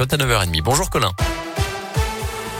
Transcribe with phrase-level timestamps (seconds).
[0.00, 0.62] raconte à 9h30.
[0.62, 1.10] Bonjour Colin.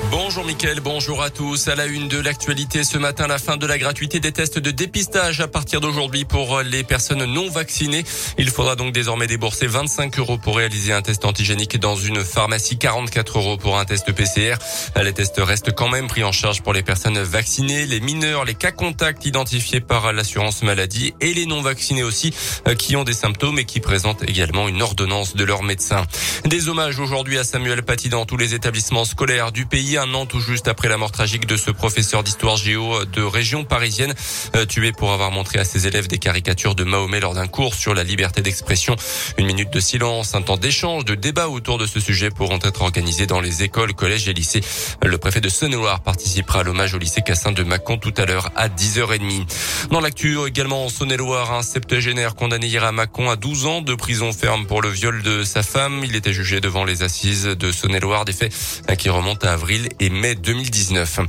[0.08, 1.68] Bonjour Mickaël, bonjour à tous.
[1.68, 4.70] À la une de l'actualité ce matin, la fin de la gratuité des tests de
[4.70, 8.04] dépistage à partir d'aujourd'hui pour les personnes non vaccinées.
[8.38, 12.78] Il faudra donc désormais débourser 25 euros pour réaliser un test antigénique dans une pharmacie,
[12.78, 14.56] 44 euros pour un test PCR.
[15.02, 18.54] Les tests restent quand même pris en charge pour les personnes vaccinées, les mineurs, les
[18.54, 22.32] cas contacts identifiés par l'assurance maladie et les non vaccinés aussi
[22.66, 26.06] euh, qui ont des symptômes et qui présentent également une ordonnance de leur médecin.
[26.44, 30.26] Des hommages aujourd'hui à Samuel Paty dans tous les établissements scolaires du pays un an
[30.26, 34.14] tout juste après la mort tragique de ce professeur d'histoire géo de région parisienne,
[34.56, 37.74] euh, tué pour avoir montré à ses élèves des caricatures de Mahomet lors d'un cours
[37.74, 38.96] sur la liberté d'expression.
[39.38, 42.82] Une minute de silence, un temps d'échange, de débat autour de ce sujet pourront être
[42.82, 44.62] organisés dans les écoles, collèges et lycées.
[45.02, 48.50] Le préfet de Saône-et-Loire participera à l'hommage au lycée Cassin de Mâcon tout à l'heure
[48.56, 49.46] à 10h30.
[49.88, 53.94] Dans l'actu également en Saône-et-Loire, un septuagénaire condamné hier à Mâcon à 12 ans de
[53.94, 56.02] prison ferme pour le viol de sa femme.
[56.04, 58.52] Il était jugé devant les assises de Saône-et-Loire, des faits
[58.98, 61.20] qui remontent à avril et mai 2019.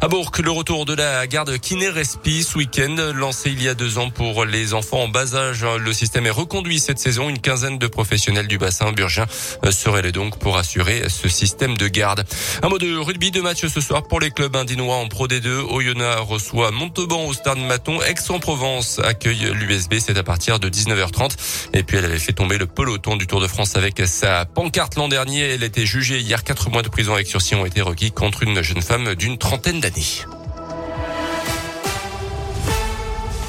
[0.00, 3.98] À Bourg, le retour de la garde kiné-respi ce week-end, lancé il y a deux
[3.98, 5.64] ans pour les enfants en bas âge.
[5.64, 7.28] Le système est reconduit cette saison.
[7.28, 9.26] Une quinzaine de professionnels du bassin burgien
[9.70, 12.24] seraient là donc pour assurer ce système de garde.
[12.62, 15.48] Un mot de rugby, de match ce soir pour les clubs indinois en Pro D2.
[15.70, 17.99] Oyonnax reçoit Montauban au stade Maton.
[18.06, 19.94] Aix-en-Provence accueille l'USB.
[19.98, 21.36] C'est à partir de 19h30.
[21.74, 24.96] Et puis elle avait fait tomber le peloton du Tour de France avec sa pancarte
[24.96, 25.40] l'an dernier.
[25.54, 26.44] Elle était jugée hier.
[26.44, 29.80] Quatre mois de prison avec sursis ont été requis contre une jeune femme d'une trentaine
[29.80, 30.39] d'années.